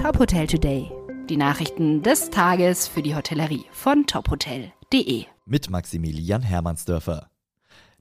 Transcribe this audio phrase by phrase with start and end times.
[0.00, 0.90] Top Hotel Today.
[1.28, 5.26] Die Nachrichten des Tages für die Hotellerie von tophotel.de.
[5.44, 7.28] Mit Maximilian Hermannsdörfer.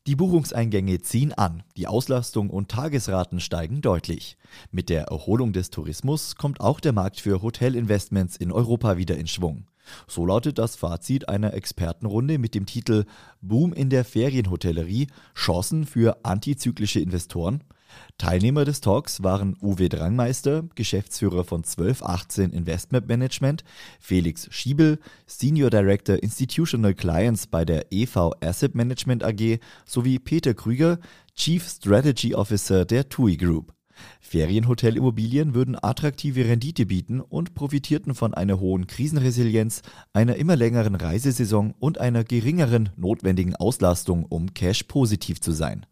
[0.07, 4.37] Die Buchungseingänge ziehen an, die Auslastung und Tagesraten steigen deutlich.
[4.71, 9.27] Mit der Erholung des Tourismus kommt auch der Markt für Hotelinvestments in Europa wieder in
[9.27, 9.65] Schwung.
[10.07, 13.03] So lautet das Fazit einer Expertenrunde mit dem Titel
[13.41, 17.61] Boom in der Ferienhotellerie, Chancen für antizyklische Investoren.
[18.17, 23.63] Teilnehmer des Talks waren Uwe Drangmeister, Geschäftsführer von 1218 Investment Management,
[23.99, 30.99] Felix Schiebel, Senior Director Institutional Clients bei der EV Asset Management AG sowie Peter Krüger,
[31.35, 33.73] Chief Strategy Officer der TUI Group.
[34.19, 39.81] Ferienhotelimmobilien würden attraktive Rendite bieten und profitierten von einer hohen Krisenresilienz,
[40.13, 45.85] einer immer längeren Reisesaison und einer geringeren notwendigen Auslastung, um cash positiv zu sein.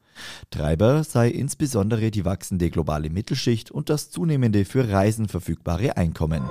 [0.49, 6.43] Treiber sei insbesondere die wachsende globale Mittelschicht und das zunehmende für Reisen verfügbare Einkommen.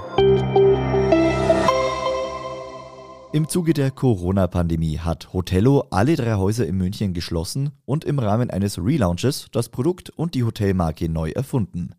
[3.33, 8.51] Im Zuge der Corona-Pandemie hat Hotello alle drei Häuser in München geschlossen und im Rahmen
[8.51, 11.95] eines Relaunches das Produkt und die Hotelmarke neu erfunden.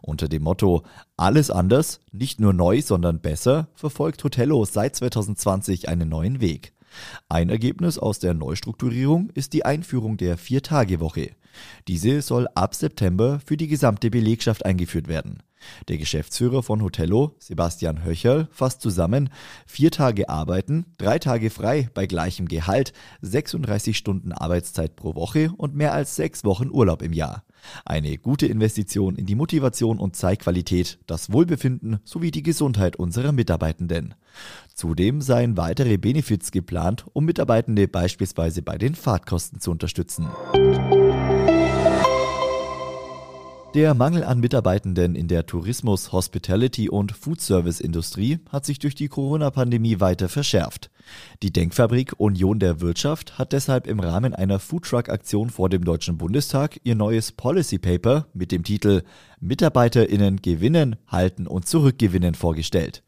[0.00, 0.84] Unter dem Motto
[1.16, 6.72] Alles anders, nicht nur neu, sondern besser, verfolgt Hotello seit 2020 einen neuen Weg.
[7.28, 11.32] Ein Ergebnis aus der Neustrukturierung ist die Einführung der Vier-Tage-Woche.
[11.88, 15.42] Diese soll ab September für die gesamte Belegschaft eingeführt werden.
[15.88, 19.30] Der Geschäftsführer von Hotello, Sebastian Höcherl, fasst zusammen,
[19.66, 22.92] vier Tage arbeiten, drei Tage frei bei gleichem Gehalt,
[23.22, 27.44] 36 Stunden Arbeitszeit pro Woche und mehr als sechs Wochen Urlaub im Jahr.
[27.84, 34.14] Eine gute Investition in die Motivation und Zeitqualität, das Wohlbefinden sowie die Gesundheit unserer Mitarbeitenden.
[34.74, 40.28] Zudem seien weitere Benefits geplant, um Mitarbeitende beispielsweise bei den Fahrtkosten zu unterstützen.
[43.74, 50.00] Der Mangel an Mitarbeitenden in der Tourismus-, Hospitality- und Foodservice-Industrie hat sich durch die Corona-Pandemie
[50.00, 50.90] weiter verschärft.
[51.42, 56.80] Die Denkfabrik Union der Wirtschaft hat deshalb im Rahmen einer Foodtruck-Aktion vor dem Deutschen Bundestag
[56.82, 59.02] ihr neues Policy Paper mit dem Titel
[59.38, 63.02] MitarbeiterInnen gewinnen, halten und zurückgewinnen vorgestellt.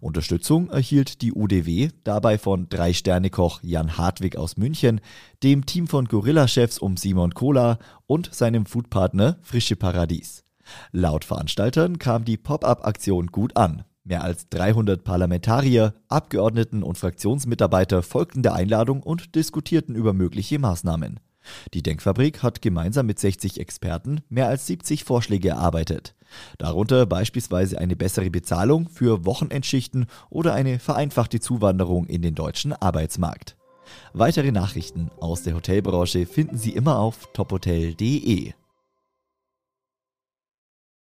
[0.00, 5.00] Unterstützung erhielt die UDW dabei von Drei-Sterne-Koch Jan Hartwig aus München,
[5.42, 10.44] dem Team von Gorilla-Chefs um Simon Kohler und seinem Foodpartner Frische Paradies.
[10.92, 13.84] Laut Veranstaltern kam die Pop-up-Aktion gut an.
[14.04, 21.20] Mehr als 300 Parlamentarier, Abgeordneten und Fraktionsmitarbeiter folgten der Einladung und diskutierten über mögliche Maßnahmen.
[21.74, 26.15] Die Denkfabrik hat gemeinsam mit 60 Experten mehr als 70 Vorschläge erarbeitet.
[26.58, 33.56] Darunter beispielsweise eine bessere Bezahlung für Wochenendschichten oder eine vereinfachte Zuwanderung in den deutschen Arbeitsmarkt.
[34.12, 38.52] Weitere Nachrichten aus der Hotelbranche finden Sie immer auf tophotel.de.